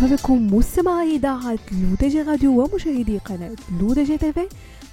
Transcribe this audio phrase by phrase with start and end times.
[0.00, 4.48] بكم مستمعي إذاعة L'ODJ راديو ومشاهدي قناة L'ODJ TV.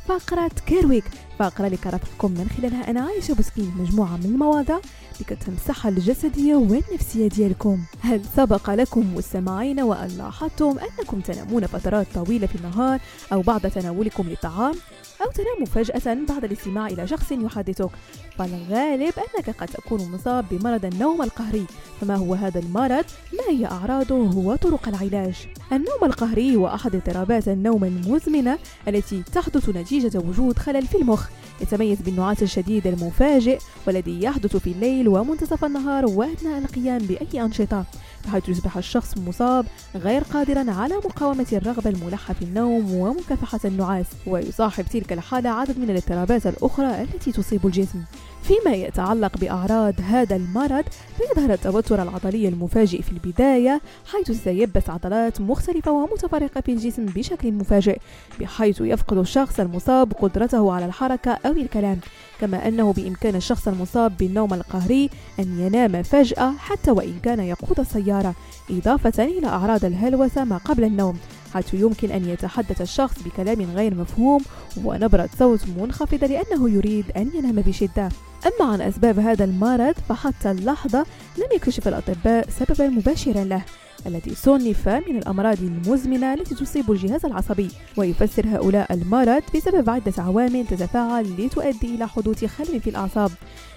[0.10, 1.04] فقرة Care Week
[1.40, 4.76] فقرة اللي كنرافقكم من خلالها أنا عايشة بوسكين مجموعة من المواضيع
[5.14, 7.80] اللي كتهم الصحة الجسدية والنفسية ديالكم.
[8.02, 13.00] هل سبق لكم مستمعين وأن لاحظتم أنكم تنامون فترات طويلة في النهار
[13.34, 14.76] أو بعد تناولكم للطعام؟
[15.22, 17.92] أو تنام فجأة بعد الاستماع إلى شخص يحدثك.
[18.38, 21.66] فالغالب أنك قد تكون مصاب بمرض النوم القهري.
[22.02, 27.84] فما هو هذا المرض؟ ما هي أعراضه؟ وطرق العلاج؟ النوم القهري هو أحد اضطرابات النوم
[27.84, 31.30] المزمنة التي تحدث نتيجة وجود خلل في المخ.
[31.62, 37.86] يتميز بالنعاس الشديد المفاجئ والذي يحدث في الليل ومنتصف النهار وأثناء القيام بأي أنشطة
[38.26, 44.06] بحيث يصبح الشخص مصاب غير قادرا على مقاومة الرغبة الملحة في النوم ومكافحة النعاس.
[44.28, 48.04] ويصاحب تلك الحالة عدد من الاضطرابات الأخرى التي تصيب الجسم.
[48.44, 50.84] فيما يتعلق بأعراض هذا المرض
[51.18, 58.00] فيظهر التوتر العضلي المفاجئ في البداية حيث تتيبس عضلات مختلفة ومتفرقة في الجسم بشكل مفاجئ
[58.40, 62.00] بحيث يفقد الشخص المصاب قدرته على الحركة أو الكلام
[62.42, 68.36] كما أنه بإمكان الشخص المصاب بالنوم القهري أن ينام فجأة حتى وإن كان يقود السيارة
[68.70, 71.18] إضافة إلى أعراض الهلوسة ما قبل النوم
[71.54, 74.42] حيث يمكن أن يتحدث الشخص بكلام غير مفهوم
[74.84, 78.10] ونبرة صوت منخفضة لأنه يريد أن ينام بشدة.
[78.46, 81.06] أما عن أسباب هذا المرض فحتى اللحظة
[81.38, 83.62] لم يكتشف الأطباء سببا مباشرا له.
[84.08, 90.68] التي صنف من الأمراض المزمنة التي تصيب الجهاز العصبي ويفسر هؤلاء المرض بسبب عدة عوامل
[90.68, 93.32] تتفاعل لتؤدي إلى حدوث خلل في الأعصاب.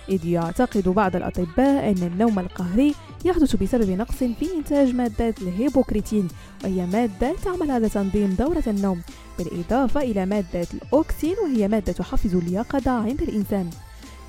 [0.09, 6.29] إذ يعتقد بعض الأطباء أن النوم القهري يحدث بسبب نقص في إنتاج مادة الهيبوكريتين
[6.65, 9.03] وهي مادة تعمل على تنظيم دورة النوم
[9.39, 13.71] بالإضافة إلى مادة الأوكسين وهي مادة تحفز اليقظة عند الإنسان.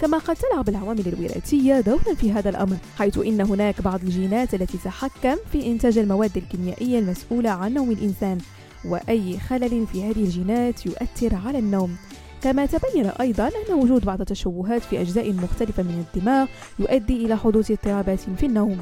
[0.04, 4.78] كما قد تلعب العوامل الوراثية دورا في هذا الأمر حيث إن هناك بعض الجينات التي
[4.78, 8.38] تتحكم في إنتاج المواد الكيميائية المسؤولة عن نوم الإنسان
[8.86, 11.96] وأي خلل في هذه الجينات يؤثر على النوم.
[12.42, 16.48] كما تبين أيضا أن وجود بعض التشوهات في أجزاء مختلفة من الدماغ
[16.80, 18.82] يؤدي إلى حدوث اضطرابات في النوم.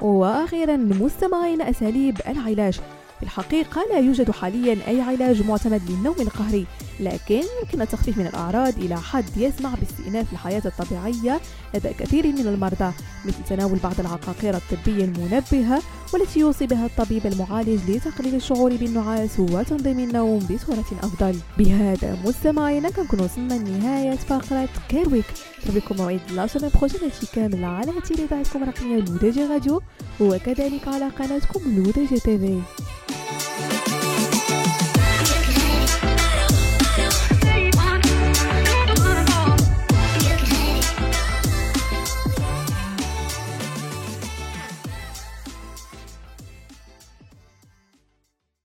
[0.00, 2.74] وأخيرا مستمعين أساليب العلاج.
[3.18, 6.66] في الحقيقة لا يوجد حاليا أي علاج معتمد للنوم القهري.
[7.02, 11.40] لكن يمكن التخفيف من الأعراض إلى حد يسمح باستئناف الحياة الطبيعية
[11.74, 12.92] لدى كثير من المرضى
[13.24, 15.82] مثل تناول بعض العقاقير الطبية المنبهة
[16.14, 21.38] والتي يوصي بها الطبيب المعالج لتقليل الشعور بالنعاس وتنظيم النوم بصورة أفضل.
[21.58, 25.24] بهذا مستمعينا كنكون وصلنا لنهاية فقرة كيرويك.
[25.66, 29.82] بكم موعد la semaine prochaine كامل على télé الرقمية L'ODJ راديو
[30.20, 32.60] وكذلك على قناتكم L'ODJ TV.